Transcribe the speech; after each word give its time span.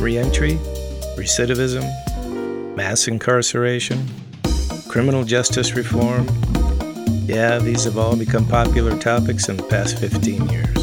reentry, 0.00 0.54
recidivism, 1.16 1.84
mass 2.76 3.08
incarceration, 3.08 4.06
criminal 4.88 5.24
justice 5.24 5.74
reform. 5.74 6.26
Yeah, 7.26 7.58
these 7.58 7.84
have 7.84 7.98
all 7.98 8.16
become 8.16 8.46
popular 8.46 8.96
topics 8.98 9.48
in 9.48 9.56
the 9.56 9.62
past 9.64 9.98
15 9.98 10.48
years. 10.48 10.76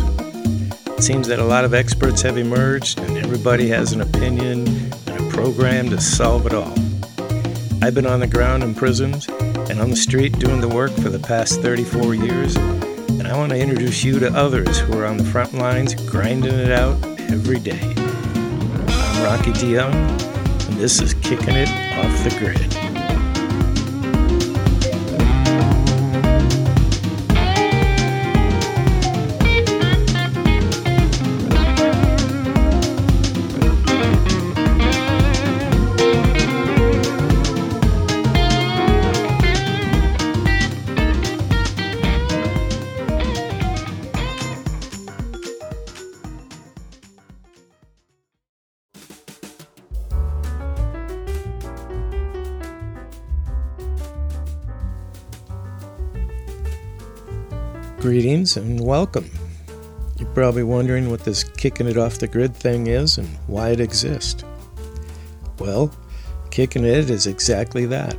It 0.97 1.03
seems 1.03 1.27
that 1.27 1.39
a 1.39 1.43
lot 1.43 1.65
of 1.65 1.73
experts 1.73 2.21
have 2.21 2.37
emerged 2.37 2.99
and 2.99 3.17
everybody 3.17 3.67
has 3.69 3.93
an 3.93 4.01
opinion 4.01 4.67
and 5.07 5.19
a 5.19 5.29
program 5.29 5.89
to 5.89 5.99
solve 5.99 6.45
it 6.45 6.53
all. 6.53 6.73
I've 7.81 7.93
been 7.93 8.05
on 8.05 8.19
the 8.19 8.27
ground 8.27 8.63
in 8.63 8.73
prisons 8.73 9.27
and 9.29 9.79
on 9.79 9.89
the 9.89 9.95
street 9.95 10.37
doing 10.39 10.61
the 10.61 10.67
work 10.67 10.91
for 10.91 11.09
the 11.09 11.19
past 11.19 11.61
34 11.61 12.15
years, 12.15 12.55
and 12.55 13.27
I 13.27 13.37
want 13.37 13.51
to 13.51 13.59
introduce 13.59 14.03
you 14.03 14.19
to 14.19 14.33
others 14.33 14.79
who 14.79 14.97
are 14.97 15.05
on 15.05 15.17
the 15.17 15.25
front 15.25 15.53
lines 15.53 15.95
grinding 16.09 16.53
it 16.53 16.71
out 16.71 17.03
every 17.29 17.59
day. 17.59 18.04
I'm 19.15 19.23
Rocky 19.23 19.51
DeYoung, 19.51 19.93
and 20.67 20.77
this 20.77 20.99
is 20.99 21.13
Kicking 21.13 21.55
It 21.55 21.69
Off 21.97 22.23
the 22.25 22.37
Grid. 22.37 22.84
Greetings 58.05 58.55
and 58.55 58.79
welcome. 58.79 59.27
You're 60.19 60.29
probably 60.35 60.61
wondering 60.61 61.09
what 61.09 61.21
this 61.21 61.43
kicking 61.43 61.87
it 61.87 61.97
off 61.97 62.19
the 62.19 62.27
grid 62.27 62.55
thing 62.55 62.85
is 62.85 63.17
and 63.17 63.27
why 63.47 63.69
it 63.71 63.79
exists. 63.79 64.43
Well, 65.57 65.91
kicking 66.51 66.85
it 66.85 67.09
is 67.09 67.25
exactly 67.25 67.87
that. 67.87 68.15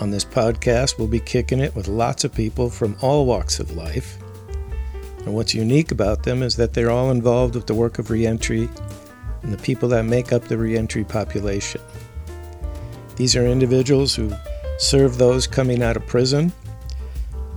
On 0.00 0.10
this 0.10 0.24
podcast, 0.24 0.98
we'll 0.98 1.06
be 1.06 1.20
kicking 1.20 1.60
it 1.60 1.72
with 1.76 1.86
lots 1.86 2.24
of 2.24 2.34
people 2.34 2.68
from 2.68 2.96
all 3.00 3.26
walks 3.26 3.60
of 3.60 3.76
life. 3.76 4.18
And 5.18 5.34
what's 5.34 5.54
unique 5.54 5.92
about 5.92 6.24
them 6.24 6.42
is 6.42 6.56
that 6.56 6.74
they're 6.74 6.90
all 6.90 7.12
involved 7.12 7.54
with 7.54 7.68
the 7.68 7.76
work 7.76 8.00
of 8.00 8.10
reentry 8.10 8.68
and 9.42 9.52
the 9.52 9.62
people 9.62 9.88
that 9.90 10.04
make 10.04 10.32
up 10.32 10.42
the 10.42 10.58
reentry 10.58 11.04
population. 11.04 11.80
These 13.14 13.36
are 13.36 13.46
individuals 13.46 14.16
who 14.16 14.32
serve 14.78 15.16
those 15.16 15.46
coming 15.46 15.80
out 15.80 15.96
of 15.96 16.04
prison 16.08 16.52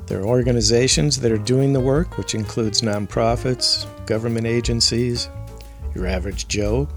there 0.10 0.20
are 0.22 0.26
organizations 0.26 1.20
that 1.20 1.32
are 1.32 1.38
doing 1.38 1.72
the 1.72 1.80
work, 1.80 2.18
which 2.18 2.34
includes 2.34 2.82
nonprofits, 2.82 3.86
government 4.08 4.48
agencies, 4.48 5.30
your 5.94 6.08
average 6.08 6.48
Joe, 6.48 6.90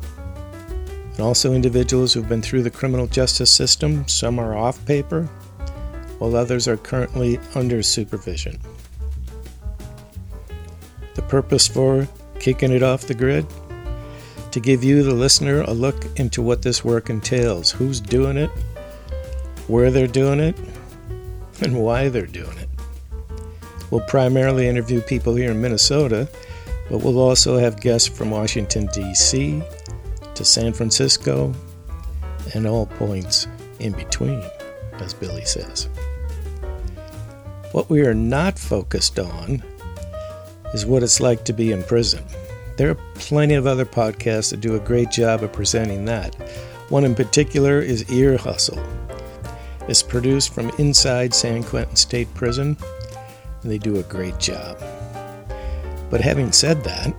and 1.11 1.21
also 1.21 1.53
individuals 1.53 2.15
who've 2.15 2.29
been 2.29 2.41
through 2.41 2.63
the 2.63 2.71
criminal 2.71 3.07
justice 3.07 3.51
system. 3.51 4.09
Some 4.09 4.39
are 4.39 4.57
off 4.57 4.85
paper, 4.87 5.25
while 6.19 6.35
others 6.35 6.67
are 6.67 6.79
currently 6.79 7.39
under 7.55 7.83
supervision. 7.83 8.59
The 11.15 11.23
purpose 11.23 11.69
for 11.69 12.09
kicking 12.43 12.73
it 12.73 12.83
off 12.83 13.03
the 13.03 13.15
grid? 13.15 13.47
To 14.51 14.59
give 14.61 14.83
you, 14.83 15.03
the 15.03 15.15
listener, 15.15 15.61
a 15.63 15.73
look 15.73 16.19
into 16.19 16.43
what 16.43 16.63
this 16.63 16.83
work 16.85 17.09
entails, 17.09 17.71
who's 17.71 18.01
doing 18.01 18.37
it, 18.37 18.51
where 19.69 19.91
they're 19.91 20.07
doing 20.07 20.41
it, 20.41 20.57
and 21.61 21.81
why 21.83 22.09
they're 22.09 22.27
doing 22.27 22.59
it. 22.59 22.62
We'll 23.93 24.01
primarily 24.01 24.69
interview 24.69 25.03
people 25.03 25.35
here 25.35 25.51
in 25.51 25.61
Minnesota, 25.61 26.27
but 26.89 27.03
we'll 27.03 27.19
also 27.19 27.59
have 27.59 27.79
guests 27.79 28.09
from 28.09 28.31
Washington, 28.31 28.87
D.C. 28.87 29.63
to 30.35 30.45
San 30.47 30.73
Francisco 30.73 31.53
and 32.55 32.67
all 32.67 32.87
points 32.87 33.47
in 33.81 33.93
between, 33.93 34.43
as 34.95 35.13
Billy 35.13 35.45
says. 35.45 35.91
What 37.73 37.91
we 37.91 38.01
are 38.07 38.15
not 38.15 38.59
focused 38.59 39.19
on 39.19 39.63
is 40.73 40.87
what 40.87 41.03
it's 41.03 41.21
like 41.21 41.45
to 41.45 41.53
be 41.53 41.71
in 41.71 41.83
prison. 41.83 42.25
There 42.79 42.89
are 42.89 42.99
plenty 43.17 43.57
of 43.57 43.67
other 43.67 43.85
podcasts 43.85 44.53
that 44.53 44.63
do 44.63 44.75
a 44.75 44.81
great 44.81 45.11
job 45.11 45.43
of 45.43 45.53
presenting 45.53 46.07
that. 46.07 46.35
One 46.89 47.05
in 47.05 47.15
particular 47.15 47.83
is 47.83 48.11
Ear 48.11 48.39
Hustle. 48.39 48.83
It's 49.87 50.03
produced 50.03 50.55
from 50.55 50.71
inside 50.79 51.35
San 51.35 51.63
Quentin 51.63 51.97
State 51.97 52.33
Prison 52.33 52.79
and 53.63 53.71
they 53.71 53.79
do 53.79 53.99
a 53.99 54.03
great 54.05 54.39
job. 54.39 54.79
But 56.11 56.21
having 56.21 56.53
said 56.53 56.85
that, 56.85 57.15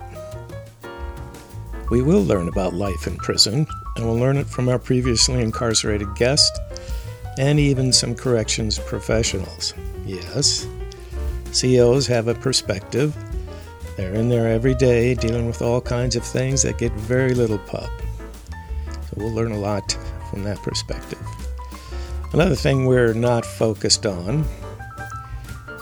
we 1.90 2.02
will 2.02 2.22
learn 2.22 2.48
about 2.48 2.74
life 2.74 3.06
in 3.06 3.16
prison, 3.16 3.66
and 3.96 4.04
we'll 4.04 4.18
learn 4.18 4.36
it 4.36 4.46
from 4.46 4.68
our 4.68 4.78
previously 4.78 5.40
incarcerated 5.40 6.14
guest 6.14 6.58
and 7.38 7.58
even 7.58 7.92
some 7.92 8.14
corrections 8.14 8.78
professionals. 8.78 9.74
Yes, 10.06 10.66
COs 11.52 12.06
have 12.06 12.28
a 12.28 12.34
perspective. 12.34 13.16
They're 13.96 14.14
in 14.14 14.28
there 14.28 14.48
every 14.48 14.74
day 14.74 15.14
dealing 15.14 15.46
with 15.46 15.62
all 15.62 15.80
kinds 15.80 16.16
of 16.16 16.24
things 16.24 16.62
that 16.62 16.78
get 16.78 16.92
very 16.92 17.34
little 17.34 17.58
pub. 17.58 17.90
So 18.90 19.14
we'll 19.16 19.32
learn 19.32 19.52
a 19.52 19.58
lot 19.58 19.96
from 20.30 20.42
that 20.44 20.58
perspective. 20.62 21.20
Another 22.32 22.56
thing 22.56 22.86
we're 22.86 23.14
not 23.14 23.46
focused 23.46 24.06
on 24.06 24.44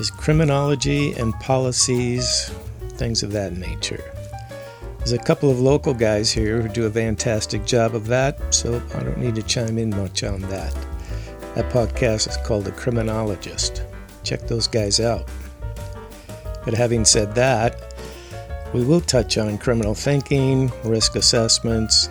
is 0.02 0.10
criminology 0.10 1.12
and 1.12 1.32
policies, 1.34 2.50
things 2.94 3.22
of 3.22 3.30
that 3.30 3.52
nature. 3.52 4.02
There's 4.98 5.12
a 5.12 5.18
couple 5.18 5.48
of 5.48 5.60
local 5.60 5.94
guys 5.94 6.32
here 6.32 6.60
who 6.60 6.68
do 6.68 6.86
a 6.86 6.90
fantastic 6.90 7.64
job 7.64 7.94
of 7.94 8.08
that, 8.08 8.52
so 8.52 8.82
I 8.96 9.04
don't 9.04 9.18
need 9.18 9.36
to 9.36 9.44
chime 9.44 9.78
in 9.78 9.90
much 9.90 10.24
on 10.24 10.40
that. 10.40 10.74
That 11.54 11.70
podcast 11.72 12.28
is 12.28 12.36
called 12.38 12.64
The 12.64 12.72
Criminologist. 12.72 13.84
Check 14.24 14.40
those 14.48 14.66
guys 14.66 14.98
out. 14.98 15.28
But 16.64 16.74
having 16.74 17.04
said 17.04 17.32
that, 17.36 17.94
we 18.74 18.84
will 18.84 19.02
touch 19.02 19.38
on 19.38 19.56
criminal 19.56 19.94
thinking, 19.94 20.72
risk 20.82 21.14
assessments, 21.14 22.08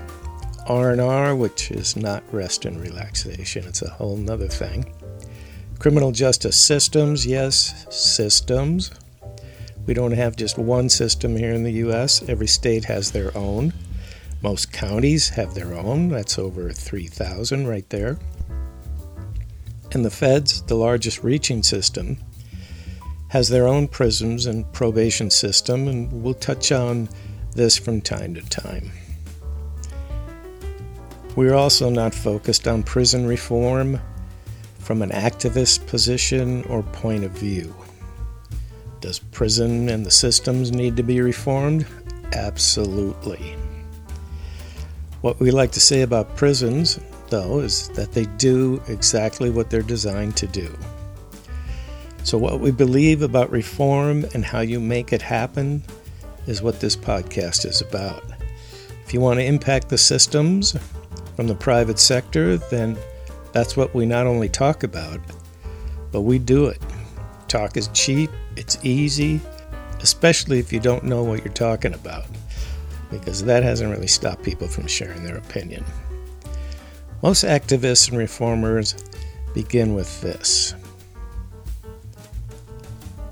R&R, 0.66 1.36
which 1.36 1.72
is 1.72 1.98
not 1.98 2.24
rest 2.32 2.64
and 2.64 2.80
relaxation. 2.80 3.66
It's 3.66 3.82
a 3.82 3.90
whole 3.90 4.16
nother 4.16 4.48
thing. 4.48 4.94
Criminal 5.82 6.12
justice 6.12 6.64
systems, 6.64 7.26
yes, 7.26 7.88
systems. 7.90 8.92
We 9.88 9.96
don't 9.96 10.12
have 10.12 10.36
just 10.36 10.60
one 10.60 10.90
system 10.90 11.36
here 11.36 11.54
in 11.54 11.64
the 11.64 11.72
U.S., 11.72 12.22
every 12.30 12.46
state 12.46 12.86
has 12.86 13.10
their 13.10 13.36
own. 13.36 13.74
Most 14.44 14.72
counties 14.72 15.30
have 15.30 15.56
their 15.56 15.74
own, 15.74 16.10
that's 16.10 16.38
over 16.38 16.72
3,000 16.72 17.68
right 17.68 17.90
there. 17.90 18.20
And 19.94 20.06
the 20.06 20.12
feds, 20.12 20.62
the 20.62 20.76
largest 20.76 21.24
reaching 21.24 21.64
system, 21.64 22.20
has 23.30 23.50
their 23.50 23.68
own 23.68 23.88
prisons 23.88 24.46
and 24.46 24.72
probation 24.74 25.32
system, 25.32 25.88
and 25.88 26.14
we'll 26.22 26.36
touch 26.36 26.72
on 26.72 27.10
this 27.56 27.76
from 27.76 28.02
time 28.02 28.36
to 28.36 28.42
time. 28.42 28.92
We're 31.36 31.56
also 31.56 31.90
not 31.90 32.14
focused 32.14 32.68
on 32.68 32.84
prison 32.84 33.26
reform 33.26 34.00
from 34.82 35.02
an 35.02 35.12
activist 35.12 35.86
position 35.88 36.64
or 36.66 36.84
point 36.84 37.24
of 37.24 37.32
view. 37.32 37.74
Does 39.00 39.20
prison 39.20 39.90
and 39.90 40.06
the 40.06 40.12
systems 40.12 40.72
need 40.72 40.98
to 40.98 41.04
be 41.04 41.22
reformed? 41.22 41.86
Absolutely. 42.34 43.56
What 45.22 45.40
we 45.40 45.52
like 45.52 45.72
to 45.74 45.80
say 45.80 46.02
about 46.02 46.36
prisons, 46.36 47.00
though, 47.30 47.60
is 47.60 47.90
that 47.90 48.12
they 48.12 48.26
do 48.38 48.82
exactly 48.88 49.50
what 49.50 49.70
they're 49.70 49.82
designed 49.82 50.36
to 50.38 50.48
do. 50.48 50.76
So, 52.24 52.38
what 52.38 52.60
we 52.60 52.72
believe 52.72 53.22
about 53.22 53.52
reform 53.52 54.26
and 54.34 54.46
how 54.46 54.62
you 54.62 54.80
make 54.80 55.14
it 55.14 55.22
happen 55.22 55.84
is 56.48 56.62
what 56.62 56.80
this 56.80 56.96
podcast 56.96 57.66
is 57.66 57.82
about. 57.82 58.24
If 59.06 59.14
you 59.14 59.22
want 59.22 59.40
to 59.40 59.46
impact 59.46 59.90
the 59.90 59.98
systems 59.98 60.76
from 61.36 61.48
the 61.48 61.56
private 61.56 62.00
sector, 62.00 62.58
then 62.58 62.98
that's 63.54 63.76
what 63.76 63.94
we 63.94 64.06
not 64.06 64.28
only 64.28 64.50
talk 64.50 64.84
about, 64.84 65.20
but 66.12 66.22
we 66.22 66.40
do 66.40 66.68
it. 66.68 66.82
Talk 67.48 67.78
is 67.78 67.90
cheap, 67.90 68.30
it's 68.56 68.78
easy, 68.84 69.42
especially 70.00 70.60
if 70.60 70.72
you 70.72 70.80
don't 70.80 71.04
know 71.04 71.24
what 71.24 71.44
you're 71.44 71.54
talking 71.54 71.94
about, 71.94 72.26
because 73.10 73.44
that 73.44 73.64
hasn't 73.64 73.92
really 73.92 74.08
stopped 74.08 74.44
people 74.44 74.68
from 74.68 74.88
sharing 74.88 75.24
their 75.24 75.38
opinion. 75.38 75.84
Most 77.22 77.44
activists 77.44 78.10
and 78.10 78.18
reformers 78.18 78.96
begin 79.54 79.94
with 79.94 80.22
this. 80.22 80.74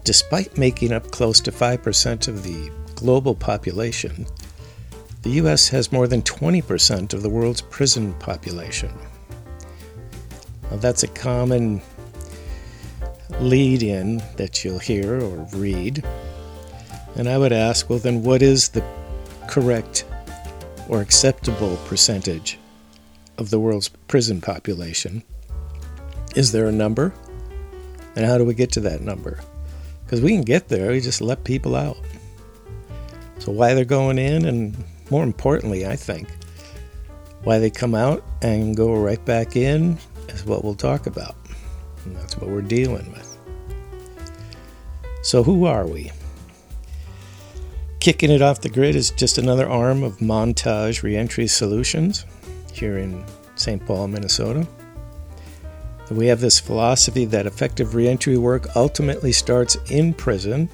Despite 0.03 0.57
making 0.57 0.91
up 0.91 1.11
close 1.11 1.39
to 1.41 1.51
5% 1.51 2.27
of 2.27 2.43
the 2.43 2.71
global 2.95 3.35
population, 3.35 4.25
The 5.21 5.31
U.S. 5.31 5.67
has 5.69 5.91
more 5.91 6.07
than 6.07 6.21
20% 6.21 7.13
of 7.13 7.21
the 7.21 7.29
world's 7.29 7.61
prison 7.61 8.13
population. 8.15 8.89
Now, 10.69 10.77
that's 10.77 11.03
a 11.03 11.07
common 11.07 11.81
lead 13.39 13.83
in 13.83 14.21
that 14.37 14.63
you'll 14.63 14.79
hear 14.79 15.21
or 15.21 15.47
read. 15.53 16.03
And 17.15 17.27
I 17.27 17.37
would 17.37 17.51
ask, 17.51 17.89
well, 17.89 17.99
then 17.99 18.23
what 18.23 18.41
is 18.41 18.69
the 18.69 18.83
correct 19.47 20.05
or 20.87 21.01
acceptable 21.01 21.77
percentage 21.85 22.59
of 23.37 23.49
the 23.49 23.59
world's 23.59 23.89
prison 24.07 24.41
population? 24.41 25.23
Is 26.35 26.51
there 26.51 26.67
a 26.67 26.71
number? 26.71 27.13
And 28.15 28.25
how 28.25 28.37
do 28.37 28.45
we 28.45 28.53
get 28.53 28.71
to 28.73 28.79
that 28.81 29.01
number? 29.01 29.39
Because 30.03 30.21
we 30.21 30.31
can 30.31 30.41
get 30.41 30.67
there, 30.67 30.91
we 30.91 30.99
just 30.99 31.21
let 31.21 31.43
people 31.43 31.75
out. 31.75 31.97
So, 33.39 33.51
why 33.51 33.73
they're 33.73 33.85
going 33.85 34.17
in, 34.17 34.45
and 34.45 34.75
more 35.09 35.23
importantly, 35.23 35.85
I 35.85 35.95
think, 35.95 36.27
why 37.43 37.59
they 37.59 37.69
come 37.69 37.95
out 37.95 38.23
and 38.41 38.75
go 38.75 38.93
right 38.95 39.23
back 39.23 39.55
in 39.55 39.97
is 40.39 40.45
what 40.45 40.63
we'll 40.63 40.75
talk 40.75 41.05
about. 41.05 41.35
And 42.05 42.15
that's 42.15 42.37
what 42.37 42.49
we're 42.49 42.61
dealing 42.61 43.11
with. 43.11 43.37
So, 45.21 45.43
who 45.43 45.65
are 45.65 45.85
we? 45.85 46.11
Kicking 47.99 48.31
it 48.31 48.41
off 48.41 48.61
the 48.61 48.69
grid 48.69 48.95
is 48.95 49.11
just 49.11 49.37
another 49.37 49.69
arm 49.69 50.03
of 50.03 50.17
Montage 50.19 51.03
Reentry 51.03 51.47
Solutions 51.47 52.25
here 52.71 52.97
in 52.97 53.25
St. 53.55 53.85
Paul, 53.85 54.07
Minnesota. 54.07 54.65
We 56.09 56.27
have 56.27 56.39
this 56.39 56.59
philosophy 56.59 57.25
that 57.25 57.45
effective 57.45 57.93
reentry 57.93 58.37
work 58.37 58.75
ultimately 58.75 59.31
starts 59.31 59.77
in 59.91 60.13
prison. 60.13 60.69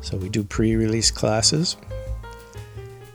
So 0.00 0.16
we 0.16 0.28
do 0.28 0.42
pre 0.42 0.74
release 0.74 1.10
classes. 1.10 1.76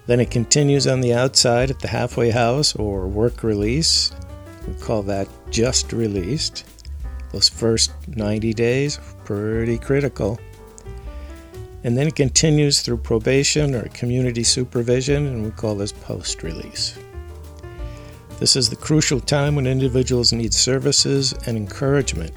Then 0.06 0.20
it 0.20 0.32
continues 0.32 0.88
on 0.88 1.02
the 1.02 1.14
outside 1.14 1.70
at 1.70 1.80
the 1.80 1.88
halfway 1.88 2.30
house 2.30 2.76
or 2.76 3.08
work 3.08 3.44
release. 3.44 4.12
We 4.68 4.74
call 4.76 5.04
that 5.04 5.28
just 5.50 5.94
released. 5.94 6.66
Those 7.32 7.50
first 7.50 7.92
90 8.08 8.54
days, 8.54 9.00
pretty 9.24 9.78
critical. 9.78 10.40
And 11.84 11.98
then 11.98 12.08
it 12.08 12.16
continues 12.16 12.82
through 12.82 12.98
probation 12.98 13.74
or 13.74 13.88
community 13.90 14.44
supervision, 14.44 15.28
and 15.28 15.44
we 15.44 15.52
call 15.52 15.76
this 15.76 15.92
post 15.92 16.44
release. 16.44 16.98
This 18.40 18.56
is 18.56 18.70
the 18.70 18.76
crucial 18.76 19.20
time 19.20 19.56
when 19.56 19.68
individuals 19.68 20.34
need 20.34 20.54
services 20.54 21.34
and 21.46 21.56
encouragement. 21.56 22.34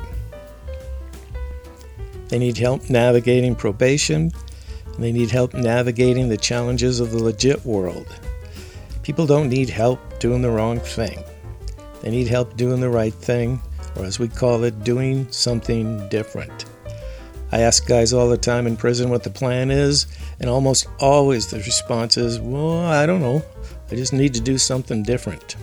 They 2.28 2.38
need 2.38 2.56
help 2.56 2.88
navigating 2.88 3.54
probation, 3.54 4.32
and 4.86 5.02
they 5.02 5.12
need 5.12 5.30
help 5.30 5.54
navigating 5.54 6.28
the 6.28 6.36
challenges 6.36 7.00
of 7.00 7.10
the 7.10 7.22
legit 7.22 7.64
world. 7.64 8.06
People 9.02 9.26
don't 9.26 9.48
need 9.48 9.68
help 9.68 10.18
doing 10.18 10.40
the 10.40 10.50
wrong 10.50 10.78
thing, 10.78 11.22
they 12.04 12.10
need 12.10 12.28
help 12.28 12.54
doing 12.58 12.82
the 12.82 12.90
right 12.90 13.14
thing, 13.14 13.62
or 13.96 14.04
as 14.04 14.18
we 14.18 14.28
call 14.28 14.62
it, 14.64 14.84
doing 14.84 15.26
something 15.32 16.06
different. 16.10 16.66
I 17.50 17.60
ask 17.60 17.86
guys 17.86 18.12
all 18.12 18.28
the 18.28 18.36
time 18.36 18.66
in 18.66 18.76
prison 18.76 19.08
what 19.08 19.22
the 19.22 19.30
plan 19.30 19.70
is, 19.70 20.06
and 20.38 20.50
almost 20.50 20.86
always 21.00 21.46
the 21.46 21.56
response 21.56 22.18
is, 22.18 22.38
Well, 22.38 22.80
I 22.80 23.06
don't 23.06 23.22
know. 23.22 23.42
I 23.90 23.94
just 23.94 24.12
need 24.12 24.34
to 24.34 24.40
do 24.42 24.58
something 24.58 25.02
different. 25.02 25.56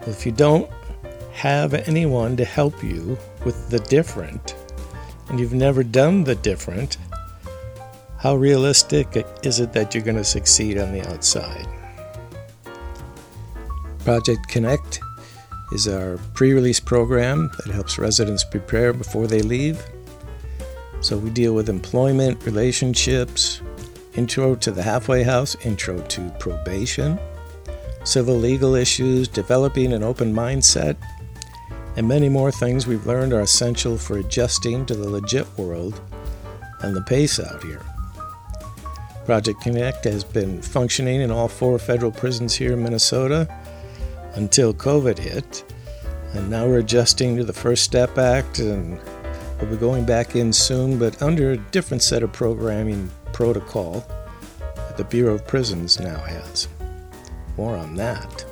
Well, 0.00 0.08
if 0.08 0.24
you 0.24 0.32
don't 0.32 0.70
have 1.34 1.74
anyone 1.74 2.34
to 2.38 2.44
help 2.46 2.82
you 2.82 3.18
with 3.44 3.68
the 3.68 3.80
different, 3.80 4.54
and 5.28 5.38
you've 5.38 5.52
never 5.52 5.84
done 5.84 6.24
the 6.24 6.36
different, 6.36 6.96
how 8.16 8.36
realistic 8.36 9.26
is 9.42 9.60
it 9.60 9.74
that 9.74 9.94
you're 9.94 10.04
going 10.04 10.16
to 10.16 10.24
succeed 10.24 10.78
on 10.78 10.90
the 10.90 11.06
outside? 11.06 11.68
Project 14.04 14.48
Connect 14.48 15.00
is 15.72 15.88
our 15.88 16.18
pre 16.34 16.52
release 16.52 16.80
program 16.80 17.50
that 17.64 17.72
helps 17.72 17.98
residents 17.98 18.44
prepare 18.44 18.92
before 18.92 19.26
they 19.26 19.42
leave 19.42 19.82
so 21.02 21.18
we 21.18 21.30
deal 21.30 21.52
with 21.52 21.68
employment, 21.68 22.44
relationships, 22.44 23.60
intro 24.14 24.54
to 24.54 24.70
the 24.70 24.82
halfway 24.82 25.24
house, 25.24 25.56
intro 25.64 26.00
to 26.00 26.30
probation, 26.38 27.18
civil 28.04 28.36
legal 28.36 28.76
issues, 28.76 29.26
developing 29.26 29.92
an 29.92 30.04
open 30.04 30.32
mindset, 30.32 30.96
and 31.96 32.06
many 32.06 32.28
more 32.28 32.52
things 32.52 32.86
we've 32.86 33.04
learned 33.04 33.32
are 33.32 33.40
essential 33.40 33.98
for 33.98 34.18
adjusting 34.18 34.86
to 34.86 34.94
the 34.94 35.08
legit 35.08 35.46
world 35.58 36.00
and 36.82 36.94
the 36.94 37.02
pace 37.02 37.40
out 37.40 37.62
here. 37.64 37.82
Project 39.24 39.60
Connect 39.60 40.04
has 40.04 40.22
been 40.22 40.62
functioning 40.62 41.20
in 41.20 41.32
all 41.32 41.48
four 41.48 41.80
federal 41.80 42.12
prisons 42.12 42.54
here 42.54 42.74
in 42.74 42.82
Minnesota 42.82 43.48
until 44.34 44.72
COVID 44.74 45.18
hit, 45.18 45.64
and 46.34 46.48
now 46.50 46.66
we're 46.66 46.78
adjusting 46.78 47.36
to 47.36 47.44
the 47.44 47.52
First 47.52 47.84
Step 47.84 48.18
Act 48.18 48.58
and 48.58 48.98
We'll 49.62 49.70
be 49.70 49.76
going 49.76 50.04
back 50.04 50.34
in 50.34 50.52
soon, 50.52 50.98
but 50.98 51.22
under 51.22 51.52
a 51.52 51.56
different 51.56 52.02
set 52.02 52.24
of 52.24 52.32
programming 52.32 53.08
protocol 53.32 54.04
that 54.74 54.96
the 54.96 55.04
Bureau 55.04 55.34
of 55.34 55.46
Prisons 55.46 56.00
now 56.00 56.18
has. 56.18 56.66
More 57.56 57.76
on 57.76 57.94
that. 57.94 58.44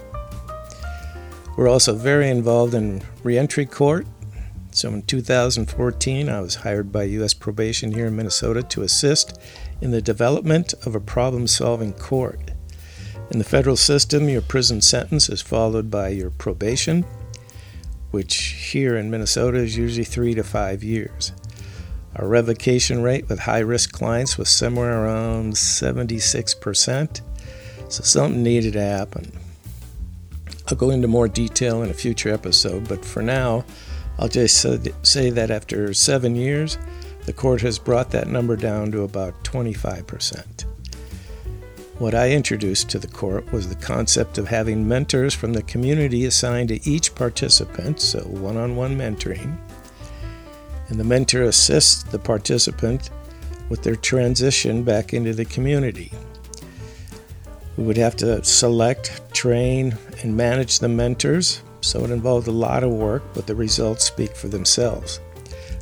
We're 1.57 1.67
also 1.67 1.97
very 1.97 2.31
involved 2.31 2.75
in 2.75 3.03
reentry 3.25 3.67
court. 3.67 4.07
So 4.71 4.91
in 4.91 5.03
2014, 5.03 6.29
I 6.29 6.41
was 6.41 6.55
hired 6.55 6.93
by 6.93 7.03
U.S. 7.03 7.35
Probation 7.35 7.91
here 7.91 8.07
in 8.07 8.15
Minnesota 8.15 8.63
to 8.63 8.83
assist 8.83 9.37
in 9.81 9.91
the 9.91 10.01
development 10.01 10.75
of 10.87 10.95
a 10.95 11.01
problem 11.01 11.49
solving 11.49 11.93
court. 11.93 12.53
In 13.31 13.39
the 13.39 13.45
federal 13.45 13.77
system, 13.77 14.29
your 14.29 14.43
prison 14.43 14.81
sentence 14.81 15.29
is 15.29 15.41
followed 15.41 15.91
by 15.91 16.09
your 16.09 16.31
probation 16.31 17.05
which 18.11 18.37
here 18.73 18.97
in 18.97 19.11
Minnesota 19.11 19.59
is 19.59 19.77
usually 19.77 20.05
three 20.05 20.35
to 20.35 20.43
five 20.43 20.83
years. 20.83 21.33
Our 22.17 22.27
revocation 22.27 23.03
rate 23.03 23.29
with 23.29 23.41
high 23.41 23.61
risk 23.61 23.93
clients 23.93 24.37
was 24.37 24.49
somewhere 24.51 25.05
around 25.05 25.55
76%, 25.55 27.21
so 27.89 28.03
something 28.03 28.43
needed 28.43 28.73
to 28.73 28.83
happen. 28.83 29.33
I'll 30.69 30.77
go 30.77 30.91
into 30.91 31.09
more 31.09 31.29
detail 31.29 31.83
in 31.83 31.91
a 31.91 31.95
future 31.95 32.33
episode, 32.33 32.89
but 32.89 33.05
for 33.05 33.23
now, 33.23 33.65
I'll 34.19 34.29
just 34.29 34.61
say 35.03 35.31
that 35.31 35.51
after 35.51 35.95
seven 35.95 36.35
years, 36.35 36.79
the 37.27 37.33
court 37.33 37.61
has 37.63 37.79
brought 37.79 38.11
that 38.11 38.29
number 38.29 38.57
down 38.57 38.91
to 38.93 39.03
about 39.03 39.45
25%. 39.45 40.70
What 42.01 42.15
I 42.15 42.31
introduced 42.31 42.89
to 42.89 42.99
the 42.99 43.07
court 43.07 43.53
was 43.53 43.69
the 43.69 43.75
concept 43.75 44.39
of 44.39 44.49
having 44.49 44.89
mentors 44.89 45.35
from 45.35 45.53
the 45.53 45.63
community 45.65 46.25
assigned 46.25 46.71
to 46.71 46.89
each 46.89 47.15
participant, 47.15 48.01
so 48.01 48.21
one 48.21 48.57
on 48.57 48.75
one 48.75 48.97
mentoring. 48.97 49.59
And 50.89 50.99
the 50.99 51.05
mentor 51.05 51.43
assists 51.43 52.03
the 52.05 52.19
participant 52.19 53.11
with 53.69 53.83
their 53.83 53.97
transition 53.97 54.83
back 54.83 55.13
into 55.13 55.35
the 55.35 55.45
community. 55.45 56.11
We 57.77 57.85
would 57.85 57.99
have 57.99 58.17
to 58.17 58.43
select, 58.45 59.21
train, 59.35 59.99
and 60.23 60.35
manage 60.35 60.79
the 60.79 60.89
mentors, 60.89 61.63
so 61.83 62.03
it 62.03 62.11
involved 62.11 62.49
a 62.49 62.51
lot 62.51 62.83
of 62.83 62.93
work, 62.93 63.25
but 63.35 63.47
the 63.47 63.55
results 63.55 64.07
speak 64.07 64.35
for 64.35 64.49
themselves. 64.49 65.21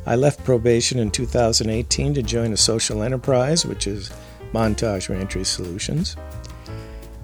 I 0.05 0.17
left 0.17 0.43
probation 0.43 0.99
in 0.99 1.11
2018 1.11 2.13
to 2.13 2.21
join 2.21 2.51
a 2.51 2.57
social 2.57 3.03
enterprise, 3.03 3.65
which 3.65 3.87
is 3.87 4.11
Montage 4.53 5.09
Reentry 5.09 5.43
Solutions. 5.43 6.15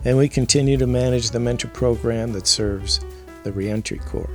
And 0.03 0.17
we 0.17 0.29
continue 0.29 0.77
to 0.77 0.88
manage 0.88 1.32
the 1.32 1.39
mentor 1.39 1.70
program 1.70 2.34
that 2.34 2.48
serves 2.48 3.00
the 3.44 3.51
reentry 3.51 4.00
court. 4.00 4.29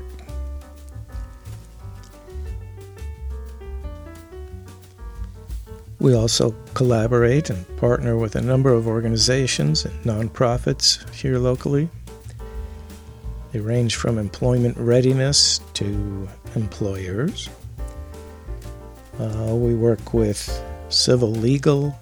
We 6.01 6.15
also 6.15 6.53
collaborate 6.73 7.51
and 7.51 7.77
partner 7.77 8.17
with 8.17 8.35
a 8.35 8.41
number 8.41 8.73
of 8.73 8.87
organizations 8.87 9.85
and 9.85 10.03
nonprofits 10.03 11.09
here 11.13 11.39
locally. 11.39 11.91
They 13.53 13.61
range 13.61 13.97
from 13.97 14.17
employment 14.17 14.79
readiness 14.79 15.61
to 15.75 16.29
employers. 16.55 17.51
Uh, 19.19 19.55
we 19.55 19.75
work 19.75 20.15
with 20.15 20.65
civil 20.89 21.33
legal 21.33 21.95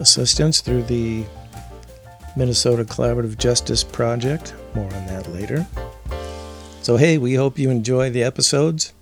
assistance 0.00 0.60
through 0.60 0.84
the 0.84 1.24
Minnesota 2.36 2.84
Collaborative 2.84 3.38
Justice 3.38 3.82
Project. 3.82 4.54
More 4.74 4.92
on 4.92 5.06
that 5.06 5.28
later. 5.32 5.66
So, 6.82 6.96
hey, 6.96 7.18
we 7.18 7.34
hope 7.34 7.58
you 7.58 7.70
enjoy 7.70 8.10
the 8.10 8.22
episodes. 8.22 8.92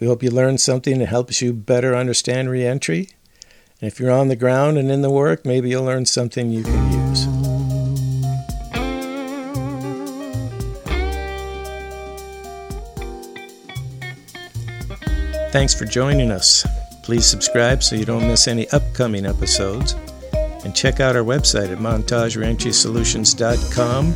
We 0.00 0.06
hope 0.06 0.22
you 0.22 0.30
learn 0.30 0.58
something 0.58 0.98
that 0.98 1.06
helps 1.06 1.40
you 1.40 1.52
better 1.52 1.94
understand 1.94 2.50
reentry. 2.50 3.10
And 3.80 3.86
if 3.88 4.00
you're 4.00 4.10
on 4.10 4.28
the 4.28 4.36
ground 4.36 4.78
and 4.78 4.90
in 4.90 5.02
the 5.02 5.10
work, 5.10 5.44
maybe 5.44 5.70
you'll 5.70 5.84
learn 5.84 6.06
something 6.06 6.50
you 6.50 6.64
can 6.64 6.92
use. 6.92 7.26
Thanks 15.52 15.74
for 15.74 15.84
joining 15.84 16.30
us. 16.30 16.66
Please 17.02 17.26
subscribe 17.26 17.82
so 17.82 17.94
you 17.94 18.06
don't 18.06 18.26
miss 18.26 18.48
any 18.48 18.68
upcoming 18.70 19.26
episodes. 19.26 19.94
And 20.64 20.74
check 20.74 21.00
out 21.00 21.16
our 21.16 21.22
website 21.22 21.70
at 21.72 21.78
montagereentrysolutions.com 21.78 24.12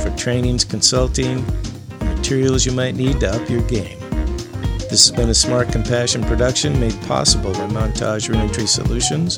for 0.00 0.10
trainings, 0.16 0.64
consulting, 0.64 1.44
and 2.00 2.16
materials 2.16 2.64
you 2.64 2.72
might 2.72 2.94
need 2.94 3.20
to 3.20 3.30
up 3.30 3.50
your 3.50 3.60
game. 3.62 3.98
This 4.90 5.06
has 5.06 5.10
been 5.10 5.28
a 5.28 5.34
Smart 5.34 5.70
Compassion 5.70 6.24
production 6.24 6.80
made 6.80 6.98
possible 7.02 7.52
by 7.52 7.66
Montage 7.66 8.30
Reentry 8.30 8.66
Solutions. 8.66 9.36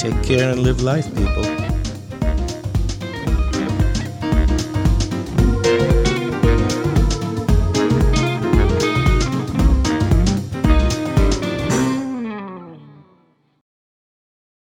Take 0.00 0.22
care 0.22 0.50
and 0.50 0.60
live 0.60 0.82
life, 0.82 1.14
people. 1.14 1.65